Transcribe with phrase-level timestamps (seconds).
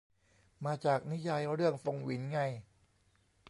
[0.65, 2.39] มาจากนิยายเรื่องฟงหวินไง